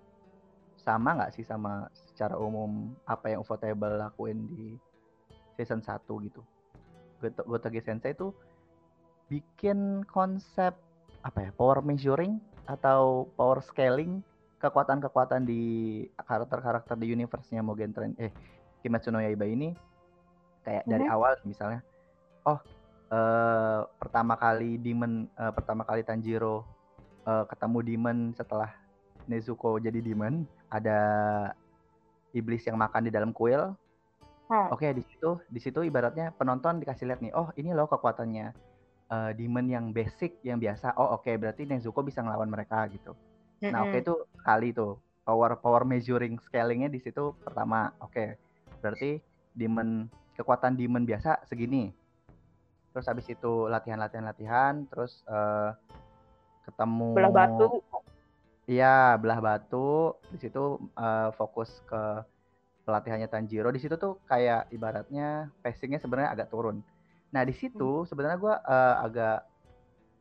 sama 0.82 1.14
nggak 1.16 1.34
sih 1.34 1.46
sama 1.46 1.86
secara 1.94 2.36
umum 2.36 2.90
apa 3.06 3.30
yang 3.30 3.42
Ufotable 3.42 4.02
lakuin 4.02 4.50
di 4.50 4.76
season 5.56 5.80
1 5.80 6.02
gitu. 6.26 6.42
Goto- 7.22 7.46
Gotoge 7.46 7.82
Sensei 7.82 8.12
itu 8.12 8.34
bikin 9.30 10.04
konsep 10.10 10.74
apa 11.22 11.40
ya 11.40 11.52
power 11.54 11.80
measuring 11.80 12.42
atau 12.66 13.30
power 13.38 13.62
scaling 13.62 14.20
kekuatan-kekuatan 14.58 15.46
di 15.46 15.62
karakter-karakter 16.18 16.98
di 16.98 17.08
universe-nya 17.10 17.62
Mugen 17.62 17.94
Train 17.94 18.14
eh 18.18 18.34
Kimetsu 18.82 19.10
no 19.10 19.22
Yaiba 19.22 19.46
ini 19.46 19.74
kayak 20.62 20.86
dari 20.86 21.06
Mhm. 21.06 21.14
awal 21.14 21.34
misalnya 21.44 21.82
oh 22.44 22.58
eh, 23.08 23.82
pertama 23.98 24.34
kali 24.36 24.78
Demon 24.78 25.30
eh, 25.30 25.52
pertama 25.52 25.86
kali 25.86 26.02
Tanjiro 26.02 26.66
eh, 27.24 27.46
ketemu 27.48 27.78
Demon 27.82 28.18
setelah 28.34 28.74
Nezuko 29.26 29.78
jadi 29.78 30.02
Demon 30.02 30.46
ada 30.72 31.00
iblis 32.32 32.64
yang 32.64 32.80
makan 32.80 33.06
di 33.06 33.12
dalam 33.12 33.36
kuil 33.36 33.76
Hmm. 34.52 34.68
Oke, 34.68 34.92
di 34.92 35.00
situ 35.08 35.40
di 35.48 35.64
situ 35.64 35.80
ibaratnya 35.80 36.36
penonton 36.36 36.84
dikasih 36.84 37.08
lihat 37.08 37.24
nih, 37.24 37.32
oh 37.32 37.56
ini 37.56 37.72
loh 37.72 37.88
kekuatannya 37.88 38.52
eh, 39.08 39.32
demon 39.40 39.72
yang 39.72 39.96
basic 39.96 40.44
yang 40.44 40.60
biasa. 40.60 40.92
Oh 41.00 41.16
oke, 41.16 41.32
berarti 41.40 41.64
Nezuko 41.64 42.04
bisa 42.04 42.20
ngelawan 42.20 42.52
mereka 42.52 42.84
gitu. 42.92 43.16
Nah 43.64 43.88
oke 43.88 43.96
Mm-mm. 43.96 44.04
itu 44.04 44.14
kali 44.44 44.76
itu 44.76 45.00
power 45.24 45.56
power 45.56 45.88
measuring 45.88 46.36
scalingnya 46.44 46.92
di 46.92 47.00
situ 47.00 47.32
pertama. 47.40 47.96
Oke, 48.04 48.36
berarti 48.84 49.24
demon 49.56 50.12
kekuatan 50.36 50.76
demon 50.76 51.08
biasa 51.08 51.48
segini. 51.48 51.96
Terus 52.92 53.08
habis 53.08 53.32
itu 53.32 53.72
latihan 53.72 54.04
latihan 54.04 54.28
latihan, 54.28 54.74
terus 54.92 55.24
eh, 55.32 55.72
ketemu 56.68 57.16
belah 57.16 57.32
batu 57.32 57.80
Iya, 58.72 59.20
belah 59.20 59.40
batu. 59.44 60.16
Di 60.32 60.38
situ 60.48 60.80
eh, 60.96 61.30
fokus 61.36 61.84
ke 61.84 62.04
pelatihannya 62.88 63.28
Tanjiro. 63.28 63.68
Di 63.76 63.82
situ 63.84 64.00
tuh 64.00 64.24
kayak 64.32 64.72
ibaratnya 64.72 65.52
pacingnya 65.60 66.00
sebenarnya 66.00 66.32
agak 66.32 66.48
turun. 66.48 66.80
Nah, 67.36 67.44
di 67.44 67.52
situ 67.52 68.08
sebenarnya 68.08 68.38
gua 68.40 68.56
eh, 68.64 68.96
agak 69.12 69.40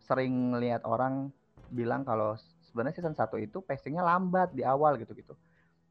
sering 0.03 0.59
lihat 0.59 0.83
orang 0.83 1.31
bilang 1.71 2.03
kalau 2.03 2.35
sebenarnya 2.67 2.99
season 2.99 3.15
1 3.15 3.39
itu 3.39 3.63
pacingnya 3.63 4.03
lambat 4.03 4.51
di 4.51 4.67
awal 4.67 4.99
gitu-gitu. 4.99 5.39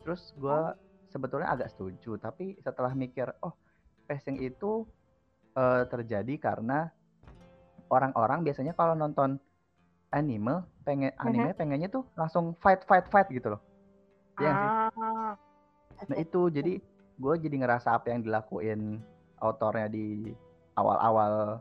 Terus 0.04 0.36
gua 0.36 0.75
sebetulnya 1.08 1.56
agak 1.56 1.72
setuju, 1.72 2.20
tapi 2.20 2.60
setelah 2.60 2.92
mikir, 2.92 3.32
oh 3.39 3.56
pacing 4.04 4.44
itu 4.44 4.84
eh, 5.56 5.84
terjadi 5.88 6.36
karena 6.36 6.92
orang-orang 7.88 8.44
biasanya 8.44 8.75
kalau 8.75 8.94
nonton 9.00 9.39
anime 10.10 10.66
pengen 10.82 11.13
anime 11.22 11.54
pengennya 11.54 11.89
tuh 11.89 12.04
langsung 12.18 12.58
fight 12.58 12.82
fight 12.89 13.06
fight 13.13 13.30
gitu 13.30 13.54
loh. 13.58 13.62
Iya 14.42 14.50
nggak 14.50 14.62
sih? 14.63 14.72
ah 14.98 15.34
Nah 16.10 16.18
itu 16.18 16.42
jadi 16.50 16.74
gue 17.20 17.34
jadi 17.44 17.56
ngerasa 17.60 18.00
apa 18.00 18.16
yang 18.16 18.24
dilakuin 18.24 19.04
autornya 19.44 19.92
di 19.92 20.32
awal-awal 20.80 21.60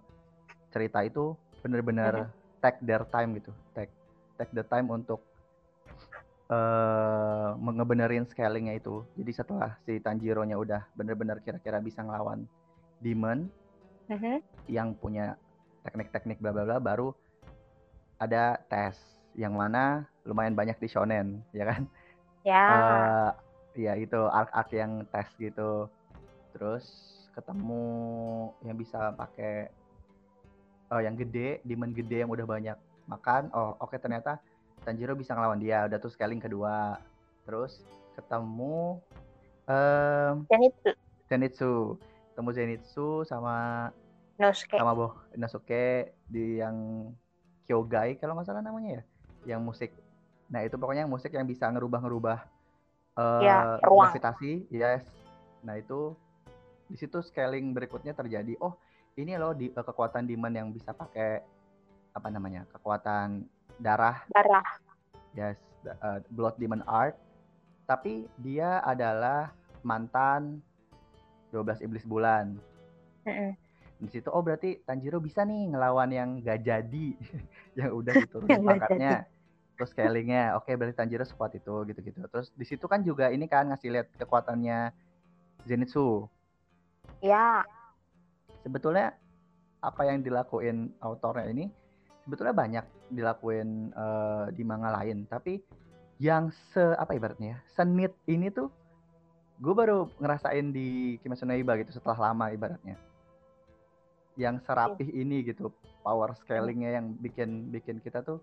cerita 0.70 1.02
itu 1.02 1.34
bener-bener 1.60 2.30
take 2.62 2.78
their 2.86 3.02
time 3.10 3.34
gitu, 3.34 3.50
take 3.74 3.90
take 4.38 4.52
the 4.54 4.62
time 4.62 4.86
untuk 4.88 5.20
eh 6.48 7.48
ngebenerin 7.58 8.24
scalingnya 8.24 8.78
itu. 8.78 9.04
Jadi 9.18 9.30
setelah 9.34 9.76
si 9.84 10.00
Tanjiro-nya 10.00 10.56
udah 10.56 10.86
bener-bener 10.96 11.42
kira-kira 11.44 11.82
bisa 11.82 12.00
ngelawan 12.00 12.48
demon 13.02 13.50
Mhm. 14.08 14.40
yang 14.72 14.96
punya 14.96 15.36
teknik-teknik 15.84 16.40
bla 16.40 16.54
bla 16.56 16.64
bla 16.64 16.78
baru 16.80 17.12
ada 18.18 18.58
tes 18.66 18.98
yang 19.38 19.54
mana 19.54 20.06
lumayan 20.26 20.58
banyak 20.58 20.76
di 20.78 20.88
shonen 20.90 21.42
ya 21.54 21.64
kan? 21.70 21.82
Ya. 22.42 22.64
Eh 22.66 23.30
ya 23.78 23.92
itu 23.94 24.20
arc-arc 24.28 24.70
yang 24.74 25.06
tes 25.14 25.30
gitu. 25.38 25.86
Terus 26.54 26.84
ketemu 27.38 27.84
yang 28.66 28.74
bisa 28.74 29.14
pakai 29.14 29.70
oh 30.90 30.98
yang 30.98 31.14
gede 31.14 31.62
demon 31.62 31.94
gede 31.94 32.26
yang 32.26 32.30
udah 32.30 32.46
banyak 32.46 32.78
makan. 33.06 33.50
Oh 33.54 33.78
oke 33.78 33.94
ternyata 33.96 34.42
Tanjiro 34.82 35.14
bisa 35.14 35.38
ngelawan 35.38 35.62
dia. 35.62 35.86
Udah 35.86 35.98
tuh 36.02 36.10
scaling 36.10 36.42
kedua. 36.42 36.98
Terus 37.46 37.86
ketemu 38.18 38.98
em 39.70 40.42
dan 40.50 40.60
itu 40.66 40.90
Zenitsu. 41.28 42.00
Ketemu 42.34 42.50
Zenitsu 42.56 43.08
sama 43.28 43.88
Nosuke. 44.40 44.78
sama 44.80 44.92
Boh 44.96 45.12
Inosuke 45.36 46.14
di 46.26 46.58
yang 46.58 47.10
Kyogai 47.68 48.16
kalau 48.16 48.32
nggak 48.32 48.48
salah 48.48 48.64
namanya 48.64 48.98
ya 48.98 49.02
yang 49.54 49.60
musik. 49.60 49.92
Nah 50.48 50.64
itu 50.64 50.80
pokoknya 50.80 51.04
yang 51.04 51.12
musik 51.12 51.36
yang 51.36 51.44
bisa 51.44 51.68
ngerubah-ngerubah 51.68 52.38
eh 53.20 53.42
Ya, 53.44 53.76
ruang. 53.84 54.08
gravitasi 54.08 54.72
yes. 54.72 55.04
Nah 55.60 55.76
itu 55.76 56.16
di 56.88 56.96
situ 56.96 57.20
scaling 57.20 57.76
berikutnya 57.76 58.16
terjadi. 58.16 58.56
Oh 58.64 58.80
ini 59.20 59.36
loh 59.36 59.52
di, 59.52 59.68
eh, 59.68 59.84
kekuatan 59.84 60.24
demon 60.24 60.56
yang 60.56 60.72
bisa 60.72 60.96
pakai 60.96 61.44
apa 62.16 62.28
namanya 62.32 62.64
kekuatan 62.72 63.44
darah. 63.76 64.24
Darah. 64.32 64.64
Yes 65.36 65.60
eh, 65.84 66.18
blood 66.32 66.56
demon 66.56 66.80
art. 66.88 67.14
Tapi 67.84 68.28
dia 68.40 68.80
adalah 68.84 69.52
mantan 69.84 70.60
12 71.52 71.84
iblis 71.84 72.04
bulan. 72.04 72.56
Mm-mm. 73.24 73.56
Di 73.98 74.08
situ 74.10 74.30
oh 74.30 74.42
berarti 74.42 74.78
Tanjiro 74.86 75.18
bisa 75.18 75.42
nih 75.42 75.74
ngelawan 75.74 76.10
yang 76.14 76.28
gak 76.42 76.62
jadi. 76.62 77.06
Yang 77.78 77.90
udah 77.94 78.12
diturunin 78.26 78.62
pangkatnya 78.62 79.14
terus 79.78 79.94
scalingnya 79.94 80.58
oke 80.58 80.74
berarti 80.74 80.94
Tanjiro 80.98 81.22
sekuat 81.22 81.54
itu 81.54 81.86
gitu-gitu. 81.86 82.22
Terus 82.26 82.50
di 82.54 82.66
situ 82.66 82.86
kan 82.90 83.02
juga 83.06 83.30
ini 83.30 83.46
kan 83.46 83.70
ngasih 83.70 83.90
lihat 83.94 84.06
kekuatannya 84.18 84.90
Zenitsu. 85.66 86.26
Ya 87.22 87.62
sebetulnya 88.66 89.14
apa 89.78 90.02
yang 90.10 90.26
dilakuin 90.26 90.90
autornya 90.98 91.46
ini 91.46 91.70
sebetulnya 92.26 92.54
banyak 92.54 92.84
dilakuin 93.14 93.94
eh, 93.94 94.46
di 94.54 94.62
manga 94.66 94.90
lain. 94.98 95.30
Tapi 95.30 95.62
yang 96.18 96.50
se 96.74 96.82
apa 96.98 97.14
ibaratnya 97.14 97.54
ya 97.54 97.58
senit 97.78 98.10
ini 98.26 98.50
tuh 98.50 98.74
gue 99.62 99.74
baru 99.74 100.10
ngerasain 100.18 100.74
di 100.74 101.18
Kimetsu 101.22 101.46
no 101.46 101.54
Yaiba 101.54 101.78
gitu 101.78 101.94
setelah 101.94 102.30
lama 102.30 102.50
ibaratnya 102.50 102.98
yang 104.38 104.62
serapih 104.62 105.10
ini 105.10 105.42
gitu 105.42 105.74
power 106.06 106.32
scalingnya 106.38 106.94
yang 107.02 107.18
bikin 107.18 107.74
bikin 107.74 107.98
kita 107.98 108.22
tuh 108.22 108.38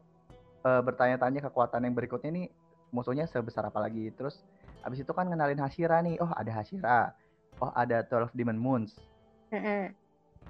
eh, 0.68 0.82
bertanya-tanya 0.84 1.48
kekuatan 1.48 1.88
yang 1.88 1.96
berikutnya 1.96 2.30
ini 2.36 2.44
musuhnya 2.92 3.26
sebesar 3.26 3.72
apa 3.72 3.80
lagi. 3.80 4.12
Terus 4.12 4.44
abis 4.84 5.02
itu 5.02 5.12
kan 5.16 5.32
kenalin 5.32 5.64
Hashira 5.64 6.04
nih 6.04 6.20
oh 6.20 6.30
ada 6.36 6.52
Hashira 6.52 7.16
oh 7.64 7.72
ada 7.74 8.04
12 8.04 8.36
Demon 8.36 8.60
Moons. 8.60 9.00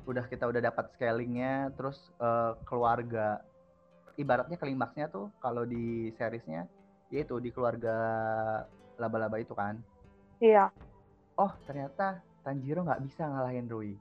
Udah 0.09 0.25
kita 0.25 0.49
udah 0.49 0.59
dapat 0.65 0.89
scalingnya 0.97 1.69
terus 1.77 2.09
eh, 2.17 2.51
keluarga 2.65 3.45
ibaratnya 4.17 4.57
klimaksnya 4.57 5.13
tuh 5.13 5.29
kalau 5.37 5.61
di 5.63 6.09
seriesnya 6.17 6.65
yaitu 7.13 7.37
di 7.37 7.53
keluarga 7.53 7.95
laba-laba 8.97 9.37
itu 9.37 9.53
kan. 9.53 9.77
Iya. 10.41 10.73
Oh 11.37 11.53
ternyata 11.69 12.25
Tanjiro 12.41 12.81
nggak 12.81 13.03
bisa 13.05 13.29
ngalahin 13.29 13.69
Rui 13.69 13.93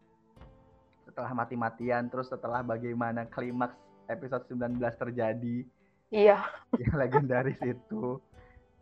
setelah 1.14 1.30
mati-matian 1.30 2.10
terus 2.10 2.26
setelah 2.26 2.66
bagaimana 2.66 3.22
klimaks 3.30 3.78
episode 4.10 4.42
19 4.50 4.82
terjadi. 4.82 5.62
Iya. 6.10 6.42
Yang 6.82 6.94
legendaris 6.98 7.60
itu. 7.62 8.18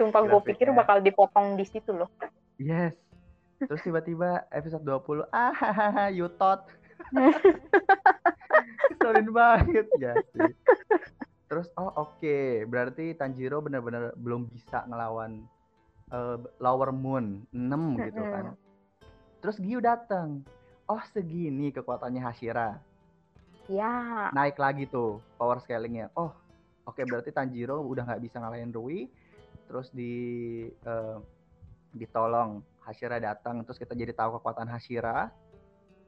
Sumpah 0.00 0.24
gue 0.24 0.40
pikir 0.48 0.72
bakal 0.72 1.04
dipotong 1.04 1.60
di 1.60 1.68
situ 1.68 1.92
loh. 1.92 2.08
Yes. 2.56 2.96
Terus 3.60 3.84
tiba-tiba 3.84 4.48
episode 4.48 4.80
20 4.80 5.28
ah 5.28 6.08
you 6.16 6.32
thought. 6.40 6.64
Keselin 8.96 9.28
banget. 9.28 9.86
Ya 10.00 10.16
sih. 10.32 10.56
Terus 11.52 11.68
oh 11.76 11.92
oke, 12.00 12.64
berarti 12.64 13.12
Tanjiro 13.12 13.60
benar-benar 13.60 14.16
belum 14.16 14.48
bisa 14.48 14.88
ngelawan 14.88 15.44
eh, 16.08 16.40
Lower 16.64 16.96
Moon 16.96 17.44
6 17.52 18.08
gitu 18.08 18.22
kan. 18.24 18.56
Terus 19.44 19.60
Gyu 19.60 19.84
datang. 19.84 20.40
Oh 20.90 21.02
segini 21.14 21.70
kekuatannya 21.70 22.22
Hashira. 22.22 22.78
ya 23.70 24.28
Naik 24.34 24.58
lagi 24.58 24.90
tuh 24.90 25.22
power 25.38 25.62
scalingnya. 25.62 26.10
Oh 26.18 26.34
oke 26.84 27.02
berarti 27.06 27.30
Tanjiro 27.30 27.78
udah 27.82 28.02
nggak 28.06 28.22
bisa 28.22 28.42
ngalahin 28.42 28.74
Rui. 28.74 29.06
Terus 29.70 29.88
di 29.94 30.12
eh, 30.68 31.18
ditolong 31.94 32.60
Hashira 32.82 33.22
datang. 33.22 33.62
Terus 33.62 33.78
kita 33.78 33.94
jadi 33.94 34.10
tahu 34.12 34.42
kekuatan 34.42 34.66
Hashira 34.66 35.30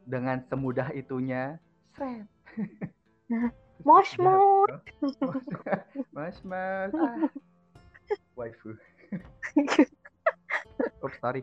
dengan 0.04 0.42
semudah 0.50 0.90
itunya. 0.92 1.56
Sret. 1.94 2.26
Mosh 3.82 4.14
mosh 6.14 6.40
mas. 6.46 6.92
Ah. 6.94 7.26
Waifu. 8.36 8.78
Ups, 11.04 11.18
sorry. 11.20 11.42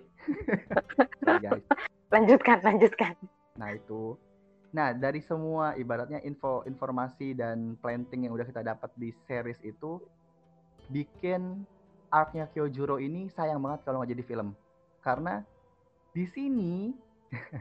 sorry 1.21 1.39
guys. 1.43 1.65
Lanjutkan, 2.11 2.59
lanjutkan. 2.59 3.15
Nah 3.55 3.71
itu. 3.71 4.19
Nah 4.75 4.91
dari 4.91 5.23
semua 5.23 5.75
ibaratnya 5.79 6.19
info 6.27 6.63
informasi 6.67 7.35
dan 7.35 7.79
planting 7.79 8.27
yang 8.27 8.35
udah 8.35 8.47
kita 8.47 8.63
dapat 8.63 8.91
di 8.99 9.15
series 9.27 9.59
itu 9.63 9.99
bikin 10.91 11.63
arc-nya 12.11 12.51
Kyojuro 12.51 12.99
ini 12.99 13.31
sayang 13.31 13.63
banget 13.63 13.87
kalau 13.87 14.03
nggak 14.03 14.11
jadi 14.11 14.23
film. 14.27 14.51
Karena 14.99 15.39
di 16.11 16.27
sini 16.27 16.91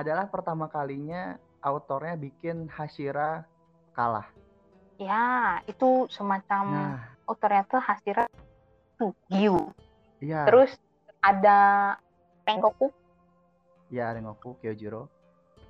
adalah 0.00 0.28
pertama 0.32 0.72
kalinya 0.72 1.36
autornya 1.60 2.16
bikin 2.16 2.68
Hashira 2.72 3.44
kalah. 3.92 4.28
Ya, 4.96 5.60
itu 5.68 6.08
semacam 6.08 6.64
Nah, 6.72 6.96
oh 7.28 7.36
ternyata 7.36 7.76
Hashira 7.76 8.24
tuh 8.96 9.12
Gyu. 9.28 9.68
iya. 10.24 10.48
Terus 10.48 10.72
ada 11.20 11.92
Rengoku, 12.48 12.88
Ya 13.88 14.10
Rengoku 14.10 14.58
Kyojuro. 14.58 15.06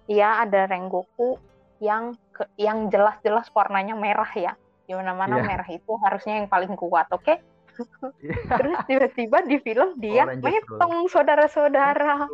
iya 0.07 0.41
ada 0.41 0.65
Rengoku 0.65 1.37
yang 1.83 2.15
ke- 2.31 2.49
yang 2.57 2.89
jelas-jelas 2.89 3.51
warnanya 3.53 3.93
merah 3.93 4.31
ya. 4.33 4.55
Di 4.87 4.95
mana-mana 4.95 5.43
Iya. 5.43 5.45
merah 5.45 5.69
itu 5.69 5.93
harusnya 5.99 6.39
yang 6.39 6.49
paling 6.49 6.73
kuat, 6.79 7.11
oke? 7.11 7.35
Iya. 8.23 8.33
Terus 8.63 8.79
tiba-tiba 8.87 9.43
di 9.43 9.59
film 9.61 9.99
dia 9.99 10.25
metong 10.25 11.11
saudara-saudara. 11.11 12.31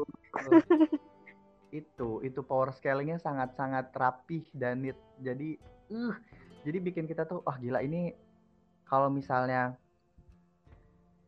itu 1.73 2.21
itu 2.21 2.41
power 2.45 2.71
scalingnya 2.71 3.17
sangat-sangat 3.17 3.89
rapih 3.97 4.45
dan 4.53 4.85
neat. 4.85 4.99
Jadi 5.19 5.57
uh 5.91 6.15
jadi 6.63 6.79
bikin 6.79 7.11
kita 7.11 7.27
tuh 7.27 7.43
wah 7.43 7.59
gila 7.59 7.83
ini 7.83 8.13
kalau 8.85 9.09
misalnya 9.09 9.75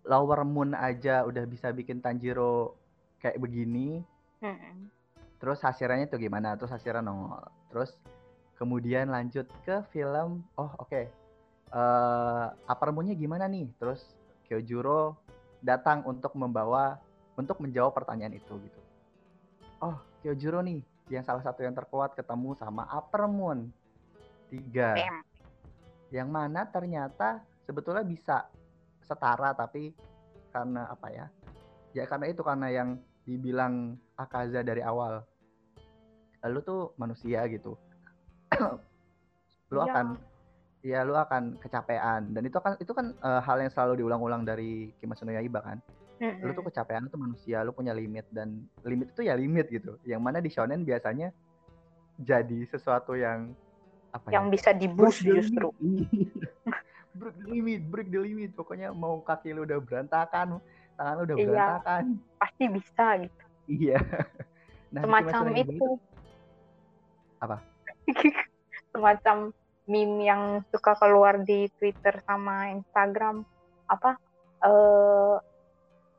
Lower 0.04 0.44
Moon 0.44 0.76
aja 0.76 1.24
udah 1.24 1.48
bisa 1.48 1.72
bikin 1.72 1.98
Tanjiro 1.98 2.76
kayak 3.16 3.40
begini, 3.40 4.04
Mm-mm. 4.44 4.92
terus 5.40 5.60
hasilnya 5.64 6.04
tuh 6.08 6.20
gimana? 6.20 6.52
Terus 6.60 6.72
hasilnya 6.76 7.00
nongol. 7.00 7.40
Terus 7.72 7.96
kemudian 8.60 9.08
lanjut 9.08 9.48
ke 9.64 9.80
film, 9.88 10.44
oh 10.60 10.70
oke. 10.76 11.08
eh 11.74 12.46
Upper 12.68 12.90
Moon-nya 12.92 13.16
gimana 13.16 13.48
nih? 13.48 13.66
Terus 13.80 14.04
Kyojuro 14.44 15.16
datang 15.64 16.04
untuk 16.04 16.36
membawa 16.36 17.00
untuk 17.34 17.58
menjawab 17.64 17.96
pertanyaan 17.96 18.36
itu 18.36 18.52
gitu. 18.60 18.80
Oh, 19.80 19.96
Kyojuro 20.22 20.60
nih 20.60 20.84
yang 21.12 21.24
salah 21.24 21.42
satu 21.44 21.64
yang 21.64 21.74
terkuat 21.74 22.16
ketemu 22.16 22.56
sama 22.56 22.84
Upper 22.92 23.26
Moon. 23.26 23.72
Tiga. 24.52 24.94
Bam. 24.94 25.24
Yang 26.14 26.28
mana 26.30 26.60
ternyata 26.68 27.42
sebetulnya 27.66 28.06
bisa 28.06 28.46
setara 29.02 29.50
tapi 29.56 29.90
karena 30.54 30.86
apa 30.88 31.08
ya? 31.10 31.26
Ya 31.90 32.04
karena 32.06 32.30
itu 32.30 32.40
karena 32.46 32.70
yang 32.70 33.02
dibilang 33.24 33.96
Akaza 34.16 34.60
dari 34.60 34.84
awal. 34.84 35.24
Lu 36.44 36.60
tuh 36.60 36.92
manusia 37.00 37.44
gitu. 37.48 37.76
lu 39.72 39.80
Iya. 39.80 39.90
akan 39.90 40.06
ya 40.84 41.00
lu 41.02 41.16
akan 41.16 41.56
kecapean 41.58 42.36
dan 42.36 42.44
itu 42.44 42.60
kan 42.60 42.76
itu 42.76 42.92
kan 42.92 43.16
eh, 43.16 43.40
hal 43.40 43.56
yang 43.58 43.72
selalu 43.72 44.04
diulang-ulang 44.04 44.44
dari 44.44 44.92
Kimetsu 45.00 45.24
no 45.24 45.32
Yaiba 45.32 45.64
kan. 45.64 45.80
Lu 46.20 46.54
tuh 46.54 46.64
kecapean 46.70 47.10
tuh 47.10 47.18
manusia, 47.18 47.60
lu 47.66 47.74
punya 47.74 47.92
limit 47.92 48.24
dan 48.30 48.64
limit 48.86 49.10
itu 49.12 49.26
ya 49.26 49.34
limit 49.34 49.66
gitu. 49.72 49.98
Yang 50.06 50.20
mana 50.22 50.38
di 50.38 50.48
shonen 50.52 50.86
biasanya 50.86 51.34
jadi 52.20 52.64
sesuatu 52.70 53.18
yang 53.18 53.52
apa 54.14 54.30
ya? 54.30 54.38
Yang 54.38 54.46
bisa 54.54 54.70
di-boost 54.72 55.20
Break 55.20 55.26
the 55.26 55.32
justru. 55.42 55.68
break 57.18 57.36
the 57.38 57.48
limit, 57.50 57.80
break 57.90 58.08
the 58.14 58.20
limit. 58.20 58.50
Pokoknya 58.54 58.94
mau 58.94 59.18
kaki 59.22 59.54
lu 59.54 59.66
udah 59.66 59.78
berantakan, 59.82 60.62
tangan 60.94 61.14
lu 61.14 61.22
udah 61.24 61.36
Iya. 61.36 61.46
berantakan. 61.46 62.04
Pasti 62.36 62.64
bisa 62.68 63.06
gitu. 63.20 63.42
Iya. 63.66 63.98
Nah, 64.90 65.02
Semacam 65.02 65.42
Yaiba 65.50 65.74
itu. 65.74 65.88
Apa? 67.40 67.56
Semacam 68.88 69.36
meme 69.84 70.22
yang 70.22 70.42
suka 70.70 70.94
keluar 70.94 71.42
di 71.42 71.66
Twitter 71.74 72.22
sama 72.22 72.70
Instagram 72.70 73.42
apa 73.84 74.14
eh 74.62 75.34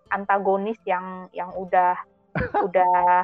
antagonis 0.07 0.75
yang 0.83 1.31
yang 1.31 1.49
udah 1.51 1.95
udah 2.67 3.23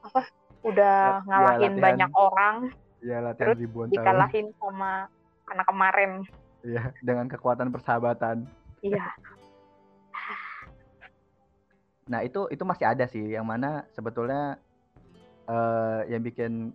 apa 0.00 0.20
udah 0.62 0.96
Ya, 1.18 1.26
ngalahin 1.26 1.74
latihan. 1.74 1.82
banyak 1.82 2.10
orang 2.14 2.56
Ya 3.00 3.18
latihan 3.20 3.52
Terus 3.52 3.58
ribuan 3.60 3.86
tahun. 3.86 3.94
dikalahin 3.98 4.46
sama 4.56 5.10
anak 5.46 5.66
kemarin 5.66 6.10
Iya, 6.62 6.82
dengan 7.00 7.26
kekuatan 7.26 7.68
persahabatan. 7.68 8.46
iya 8.80 9.10
Nah, 12.06 12.22
itu 12.22 12.46
itu 12.54 12.62
masih 12.62 12.86
ada 12.86 13.04
sih 13.10 13.34
yang 13.34 13.46
mana 13.46 13.82
sebetulnya 13.90 14.58
eh 15.46 16.00
yang 16.10 16.22
bikin 16.22 16.70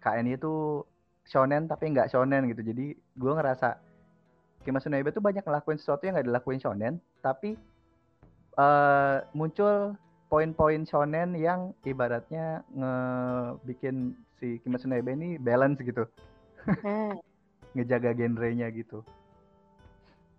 KNI 0.00 0.36
itu 0.36 0.84
shonen 1.28 1.68
tapi 1.68 1.92
nggak 1.92 2.08
shonen 2.08 2.48
gitu. 2.48 2.64
Jadi 2.64 2.96
gue 2.96 3.32
ngerasa 3.32 3.76
Kimetsu 4.64 4.88
no 4.90 4.96
Yaiba 5.00 5.12
tuh 5.14 5.24
banyak 5.24 5.44
ngelakuin 5.44 5.78
sesuatu 5.80 6.08
yang 6.08 6.16
nggak 6.16 6.28
dilakuin 6.28 6.60
shonen, 6.60 6.94
tapi 7.20 7.56
eh 8.58 9.16
muncul 9.36 9.96
poin-poin 10.28 10.84
shonen 10.84 11.36
yang 11.36 11.72
ibaratnya 11.88 12.64
ngebikin 12.72 14.12
si 14.40 14.60
Kimetsu 14.64 14.88
no 14.88 14.96
Yaiba 14.96 15.12
ini 15.12 15.36
balance 15.40 15.80
gitu, 15.80 16.04
Hmm, 16.84 17.16
ngejaga 17.76 18.12
genrenya 18.16 18.68
gitu. 18.72 19.04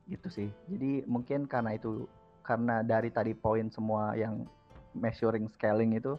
Gitu 0.09 0.27
sih. 0.29 0.49
Jadi 0.69 1.05
mungkin 1.05 1.45
karena 1.45 1.77
itu 1.77 2.09
karena 2.45 2.81
dari 2.81 3.09
tadi 3.13 3.35
poin 3.37 3.69
semua 3.69 4.15
yang 4.17 4.45
measuring 4.97 5.47
scaling 5.53 5.95
itu 5.95 6.17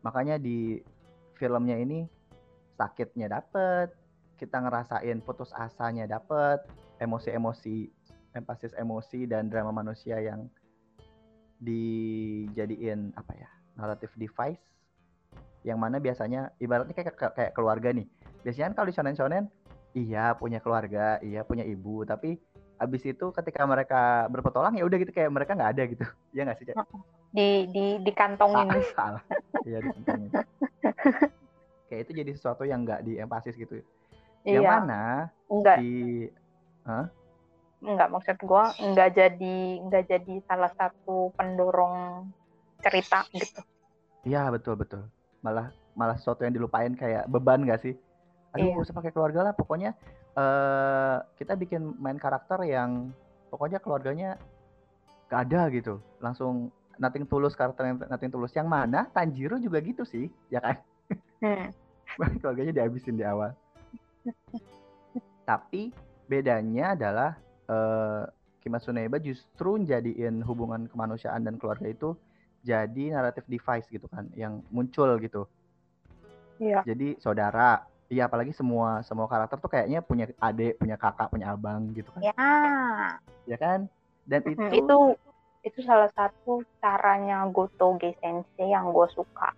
makanya 0.00 0.40
di 0.40 0.80
filmnya 1.36 1.76
ini 1.76 2.08
sakitnya 2.76 3.28
dapet 3.28 3.92
kita 4.36 4.60
ngerasain 4.60 5.20
putus 5.24 5.52
asanya 5.56 6.08
dapet 6.08 6.64
emosi-emosi 7.00 7.88
empasis 8.36 8.76
emosi 8.76 9.24
dan 9.24 9.48
drama 9.48 9.72
manusia 9.72 10.20
yang 10.20 10.48
dijadiin 11.60 13.16
apa 13.16 13.32
ya 13.32 13.48
narrative 13.80 14.12
device 14.20 14.60
yang 15.64 15.82
mana 15.82 15.98
biasanya 15.98 16.52
ibaratnya 16.62 16.94
kayak 16.94 17.16
kayak 17.34 17.52
keluarga 17.56 17.90
nih. 17.90 18.06
Biasanya 18.46 18.70
kan 18.70 18.74
kalau 18.78 18.88
di 18.88 18.94
shonen 18.94 19.16
shonen 19.18 19.44
iya 19.98 20.36
punya 20.38 20.62
keluarga 20.62 21.18
iya 21.24 21.42
punya 21.42 21.66
ibu 21.66 22.06
tapi 22.06 22.38
abis 22.76 23.02
itu 23.08 23.26
ketika 23.32 23.64
mereka 23.64 24.28
berpetualang 24.28 24.76
ya 24.76 24.84
udah 24.84 24.98
gitu 25.00 25.12
kayak 25.12 25.32
mereka 25.32 25.56
nggak 25.56 25.72
ada 25.76 25.82
gitu. 25.88 26.04
Ya 26.36 26.44
nggak 26.44 26.58
sih 26.60 26.66
Cak? 26.68 26.76
di 27.32 27.68
di 27.68 27.84
dikantongin. 28.00 28.68
Salah 28.96 29.22
iya 29.64 29.80
dikantongin. 29.80 30.30
Kayak 31.88 32.00
itu 32.08 32.12
jadi 32.18 32.30
sesuatu 32.34 32.66
yang 32.66 32.82
nggak 32.82 33.06
diempasis 33.06 33.54
gitu. 33.54 33.78
Yang 34.42 34.64
iya. 34.64 34.70
mana 34.70 35.02
enggak 35.46 35.76
di 35.78 35.94
enggak 37.82 38.08
maksud 38.10 38.36
gua 38.42 38.74
enggak 38.80 39.14
jadi 39.14 39.58
enggak 39.84 40.04
jadi 40.10 40.34
salah 40.48 40.72
satu 40.74 41.30
pendorong 41.38 42.26
cerita 42.82 43.22
gitu. 43.32 43.60
Iya 44.26 44.50
betul 44.50 44.74
betul. 44.80 45.06
Malah 45.44 45.70
malah 45.94 46.18
sesuatu 46.18 46.42
yang 46.42 46.52
dilupain 46.56 46.92
kayak 46.98 47.30
beban 47.30 47.62
nggak 47.62 47.80
sih? 47.80 47.94
Aduh 48.56 48.64
Iya. 48.66 48.72
nggak 48.76 48.86
usah 48.90 48.96
pakai 48.96 49.12
keluarga 49.14 49.40
lah 49.46 49.54
pokoknya 49.54 49.94
eh 50.36 51.16
kita 51.40 51.56
bikin 51.56 51.96
main 51.96 52.20
karakter 52.20 52.60
yang 52.68 53.10
pokoknya 53.48 53.80
keluarganya 53.80 54.36
gak 55.32 55.48
ada 55.48 55.72
gitu 55.72 55.98
langsung 56.20 56.70
nothing 57.00 57.24
tulus 57.24 57.56
karakter 57.56 57.88
yang 57.88 57.96
nothing 58.06 58.30
tulus 58.30 58.52
yang 58.52 58.68
mana 58.68 59.08
Tanjiro 59.10 59.56
juga 59.56 59.80
gitu 59.80 60.04
sih 60.04 60.28
ya 60.52 60.60
kan 60.60 60.76
Hmm. 61.40 61.68
keluarganya 62.40 62.72
dihabisin 62.82 63.18
di 63.18 63.24
awal. 63.26 63.52
Tapi 65.46 65.92
bedanya 66.26 66.96
adalah 66.96 67.30
eh 67.70 68.24
Kimetsu 68.62 68.90
no 68.90 68.98
Yaiba 68.98 69.22
justru 69.22 69.78
jadiin 69.78 70.42
hubungan 70.42 70.90
kemanusiaan 70.90 71.46
dan 71.46 71.54
keluarga 71.54 71.86
itu 71.86 72.18
jadi 72.66 73.14
naratif 73.14 73.46
device 73.46 73.86
gitu 73.86 74.10
kan 74.10 74.26
yang 74.34 74.58
muncul 74.74 75.14
gitu. 75.22 75.46
Iya. 76.58 76.82
Jadi 76.82 77.14
saudara, 77.22 77.86
iya 78.06 78.30
apalagi 78.30 78.54
semua 78.54 79.02
semua 79.02 79.26
karakter 79.26 79.58
tuh 79.58 79.70
kayaknya 79.70 80.00
punya 80.02 80.30
adik, 80.38 80.78
punya 80.78 80.96
kakak, 80.98 81.30
punya 81.30 81.52
abang 81.54 81.90
gitu 81.92 82.10
kan. 82.14 82.22
Ya, 82.22 82.34
Ya 83.46 83.56
kan? 83.58 83.90
Dan 84.26 84.42
itu, 84.46 84.62
itu 84.74 84.96
itu 85.66 85.78
salah 85.82 86.10
satu 86.14 86.62
caranya 86.78 87.42
Gotoge 87.50 88.14
Sensei 88.22 88.70
yang 88.70 88.94
gue 88.94 89.06
suka. 89.10 89.50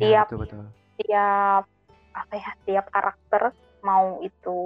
ya, 0.00 0.24
tiap- 0.24 0.32
betul 0.32 0.38
betul. 0.44 0.64
Tiap 1.00 1.64
apa 2.10 2.34
ya, 2.36 2.50
tiap 2.68 2.86
karakter 2.92 3.42
mau 3.80 4.20
itu 4.20 4.58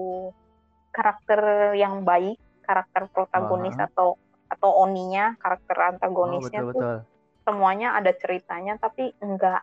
karakter 0.95 1.75
yang 1.75 2.03
baik, 2.07 2.39
karakter 2.63 3.11
protagonis 3.11 3.75
Aha. 3.79 3.91
atau 3.91 4.15
atau 4.51 4.71
oninya, 4.87 5.35
karakter 5.43 5.75
Oh, 5.75 5.91
antagonisnya 5.95 6.63
betul 6.63 6.71
tuh 6.71 6.79
betul. 6.79 6.97
semuanya 7.45 7.99
ada 7.99 8.15
ceritanya 8.15 8.79
tapi 8.79 9.11
enggak 9.21 9.63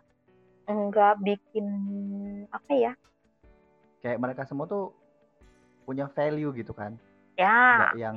enggak 0.68 1.16
bikin 1.24 1.66
apa 2.52 2.72
ya? 2.76 2.92
Kayak 4.02 4.18
mereka 4.18 4.42
semua 4.44 4.66
tuh 4.66 4.90
punya 5.86 6.10
value 6.10 6.52
gitu 6.58 6.74
kan. 6.74 6.98
Ya, 7.38 7.78
nggak 7.78 7.94
yang 7.96 8.16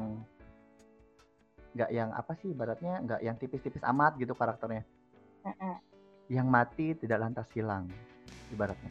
nggak 1.75 1.89
yang 1.91 2.09
apa 2.15 2.31
sih 2.39 2.55
ibaratnya 2.55 3.03
nggak 3.03 3.19
yang 3.23 3.35
tipis-tipis 3.39 3.83
amat 3.85 4.17
gitu 4.19 4.33
karakternya. 4.35 4.83
Mm-mm. 5.45 5.77
yang 6.25 6.49
mati 6.49 6.97
tidak 6.97 7.21
lantas 7.21 7.45
hilang 7.53 7.85
ibaratnya. 8.49 8.89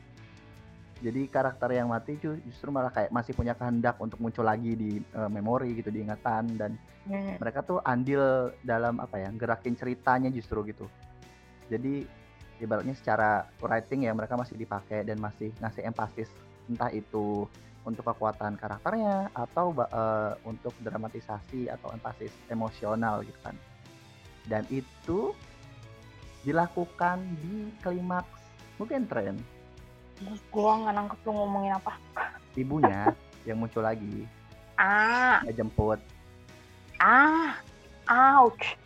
Jadi 1.03 1.27
karakter 1.27 1.75
yang 1.75 1.91
mati 1.91 2.15
ju- 2.23 2.39
justru 2.47 2.71
malah 2.71 2.95
kayak 2.95 3.11
masih 3.11 3.35
punya 3.35 3.59
kehendak 3.59 3.99
untuk 3.99 4.23
muncul 4.23 4.47
lagi 4.47 4.79
di 4.79 5.03
eh, 5.03 5.31
memori 5.31 5.75
gitu 5.75 5.91
di 5.91 6.07
ingatan. 6.07 6.55
Dan 6.55 6.79
mereka 7.43 7.67
tuh 7.67 7.83
andil 7.83 8.55
dalam 8.63 9.03
apa 9.03 9.19
ya 9.19 9.35
gerakin 9.35 9.75
ceritanya 9.75 10.31
justru 10.31 10.63
gitu. 10.71 10.87
Jadi 11.67 12.07
ibaratnya 12.63 12.95
secara 12.95 13.51
writing 13.59 14.07
ya 14.07 14.15
mereka 14.15 14.39
masih 14.39 14.55
dipakai 14.55 15.03
dan 15.03 15.19
masih 15.19 15.51
ngasih 15.59 15.83
empatis 15.91 16.31
entah 16.71 16.91
itu 16.91 17.45
untuk 17.85 18.05
kekuatan 18.09 18.57
karakternya 18.57 19.29
atau 19.37 19.77
eh, 19.77 20.33
untuk 20.49 20.73
dramatisasi 20.81 21.69
atau 21.69 21.93
empatis 21.93 22.33
emosional 22.49 23.21
gitu 23.25 23.37
kan. 23.45 23.57
Dan 24.49 24.65
itu 24.73 25.33
dilakukan 26.45 27.21
di 27.41 27.73
klimaks. 27.81 28.41
Mungkin 28.81 29.09
tren. 29.09 29.37
Gua 30.49 30.81
nggak 30.81 30.95
nangkep 30.97 31.19
lu 31.27 31.31
ngomongin 31.33 31.73
apa. 31.77 31.97
ibunya 32.55 33.11
yang 33.49 33.61
muncul 33.61 33.83
lagi. 33.85 34.25
Ah, 34.81 35.43
nggak 35.45 35.57
jemput. 35.59 36.01
Ah, 37.03 37.61
ouch. 38.09 38.79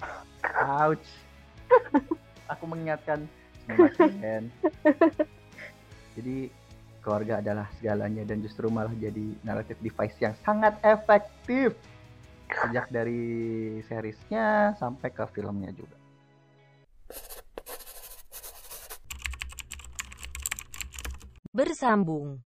ouch. 0.65 1.09
Aku 2.57 2.65
mengingatkan 2.65 3.29
jadi 6.17 6.49
keluarga 7.09 7.41
adalah 7.41 7.65
segalanya 7.81 8.21
dan 8.29 8.45
justru 8.45 8.69
malah 8.69 8.93
jadi 8.93 9.33
narrative 9.41 9.81
device 9.81 10.21
yang 10.21 10.37
sangat 10.45 10.77
efektif. 10.85 11.73
Sejak 12.53 12.93
dari 12.93 13.81
seriesnya 13.89 14.77
sampai 14.77 15.09
ke 15.09 15.25
filmnya 15.33 15.73
juga. 15.73 15.97
Bersambung 21.49 22.45